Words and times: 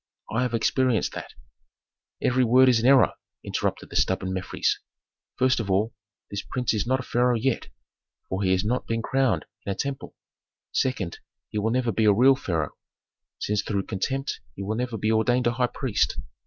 I 0.31 0.41
have 0.41 0.55
experienced 0.55 1.11
that" 1.13 1.35
"Every 2.27 2.43
word 2.43 2.67
is 2.69 2.79
an 2.79 2.87
error," 2.87 3.13
interrupted 3.43 3.91
the 3.91 3.95
stubborn 3.95 4.33
Mefres. 4.33 4.79
"First 5.35 5.59
of 5.59 5.69
all, 5.69 5.93
this 6.31 6.41
prince 6.41 6.73
is 6.73 6.87
not 6.87 6.97
the 6.97 7.03
pharaoh 7.03 7.35
yet, 7.35 7.67
for 8.27 8.41
he 8.41 8.51
has 8.53 8.65
not 8.65 8.87
been 8.87 9.03
crowned 9.03 9.45
in 9.63 9.71
a 9.71 9.75
temple. 9.75 10.15
Second, 10.71 11.19
he 11.49 11.59
will 11.59 11.69
never 11.69 11.91
be 11.91 12.05
a 12.05 12.13
real 12.13 12.35
pharaoh, 12.35 12.73
since 13.37 13.61
through 13.61 13.83
contempt 13.83 14.39
he 14.55 14.63
will 14.63 14.75
never 14.75 14.97
be 14.97 15.11
ordained 15.11 15.45
a 15.45 15.51
high 15.51 15.67
priest. 15.67 16.17